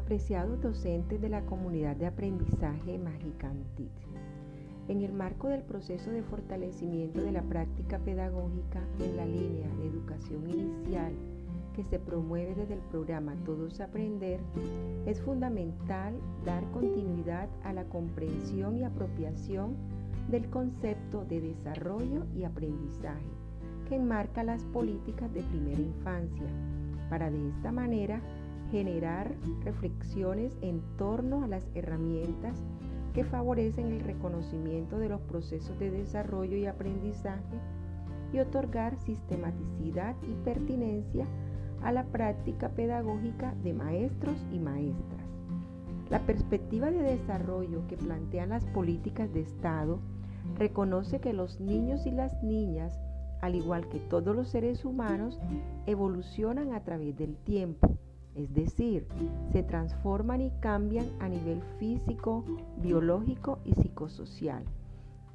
[0.00, 3.92] Apreciados docentes de la comunidad de aprendizaje Magicantit,
[4.88, 9.86] en el marco del proceso de fortalecimiento de la práctica pedagógica en la línea de
[9.86, 11.12] educación inicial
[11.76, 14.40] que se promueve desde el programa Todos Aprender,
[15.04, 16.14] es fundamental
[16.46, 19.76] dar continuidad a la comprensión y apropiación
[20.30, 23.30] del concepto de desarrollo y aprendizaje
[23.86, 26.46] que enmarca las políticas de primera infancia,
[27.10, 28.22] para de esta manera
[28.70, 29.34] generar
[29.64, 32.62] reflexiones en torno a las herramientas
[33.14, 37.58] que favorecen el reconocimiento de los procesos de desarrollo y aprendizaje
[38.32, 41.26] y otorgar sistematicidad y pertinencia
[41.82, 45.26] a la práctica pedagógica de maestros y maestras.
[46.08, 50.00] La perspectiva de desarrollo que plantean las políticas de Estado
[50.58, 53.00] reconoce que los niños y las niñas,
[53.40, 55.40] al igual que todos los seres humanos,
[55.86, 57.96] evolucionan a través del tiempo
[58.34, 59.06] es decir,
[59.52, 62.44] se transforman y cambian a nivel físico,
[62.78, 64.64] biológico y psicosocial.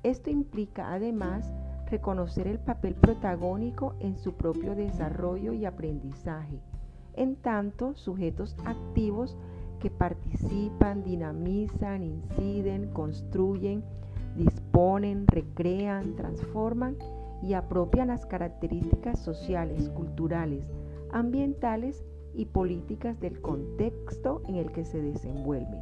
[0.03, 1.51] Esto implica además
[1.89, 6.59] reconocer el papel protagónico en su propio desarrollo y aprendizaje,
[7.15, 9.37] en tanto sujetos activos
[9.79, 13.83] que participan, dinamizan, inciden, construyen,
[14.35, 16.97] disponen, recrean, transforman
[17.43, 20.63] y apropian las características sociales, culturales,
[21.11, 22.03] ambientales
[22.35, 25.81] y políticas del contexto en el que se desenvuelven.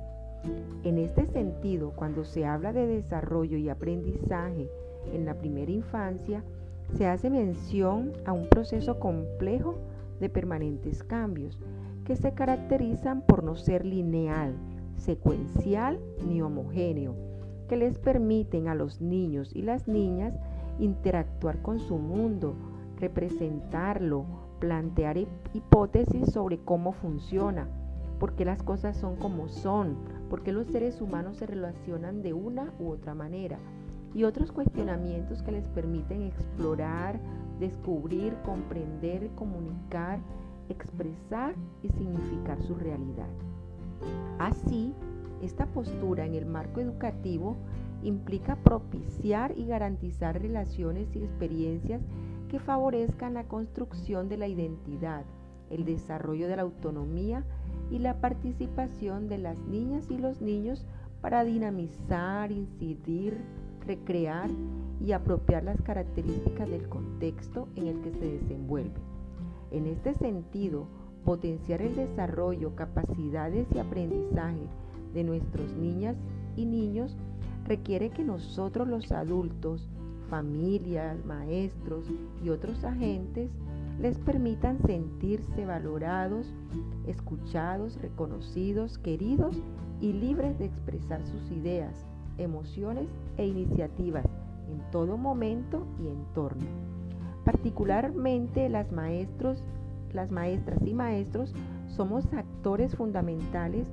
[0.83, 4.69] En este sentido, cuando se habla de desarrollo y aprendizaje
[5.13, 6.43] en la primera infancia,
[6.95, 9.75] se hace mención a un proceso complejo
[10.19, 11.59] de permanentes cambios
[12.05, 14.55] que se caracterizan por no ser lineal,
[14.97, 17.15] secuencial ni homogéneo,
[17.67, 20.33] que les permiten a los niños y las niñas
[20.79, 22.55] interactuar con su mundo,
[22.99, 24.25] representarlo,
[24.63, 25.17] plantear
[25.53, 27.67] hipótesis sobre cómo funciona,
[28.17, 29.97] por qué las cosas son como son,
[30.29, 33.57] por qué los seres humanos se relacionan de una u otra manera
[34.15, 37.19] y otros cuestionamientos que les permiten explorar,
[37.59, 40.19] descubrir, comprender, comunicar,
[40.69, 43.27] expresar y significar su realidad.
[44.39, 44.93] Así,
[45.41, 47.57] esta postura en el marco educativo
[48.01, 52.01] implica propiciar y garantizar relaciones y experiencias
[52.53, 55.25] que favorezcan la construcción de la identidad,
[55.71, 57.43] el desarrollo de la autonomía
[57.89, 60.85] y la participación de las niñas y los niños
[61.19, 63.43] para dinamizar, incidir,
[63.87, 64.51] recrear
[65.03, 69.01] y apropiar las características del contexto en el que se desenvuelve.
[69.71, 70.85] En este sentido,
[71.25, 74.67] potenciar el desarrollo, capacidades y aprendizaje
[75.15, 76.17] de nuestros niñas
[76.55, 77.17] y niños
[77.65, 79.89] requiere que nosotros los adultos
[80.33, 82.05] familias, maestros
[82.43, 83.51] y otros agentes
[83.99, 86.51] les permitan sentirse valorados,
[87.05, 89.55] escuchados, reconocidos, queridos
[90.01, 92.07] y libres de expresar sus ideas,
[92.39, 94.25] emociones e iniciativas
[94.71, 96.65] en todo momento y entorno.
[97.45, 99.63] Particularmente las maestros,
[100.13, 101.53] las maestras y maestros
[101.85, 103.87] somos actores fundamentales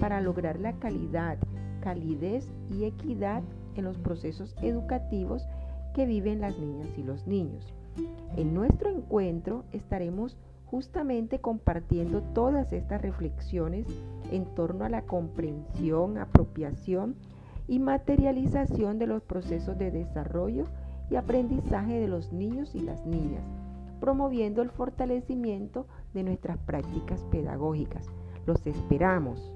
[0.00, 1.38] para lograr la calidad,
[1.82, 3.44] calidez y equidad
[3.76, 5.46] en los procesos educativos
[5.94, 7.72] que viven las niñas y los niños.
[8.36, 13.86] En nuestro encuentro estaremos justamente compartiendo todas estas reflexiones
[14.32, 17.14] en torno a la comprensión, apropiación
[17.68, 20.66] y materialización de los procesos de desarrollo
[21.10, 23.44] y aprendizaje de los niños y las niñas,
[24.00, 28.06] promoviendo el fortalecimiento de nuestras prácticas pedagógicas.
[28.46, 29.52] Los esperamos.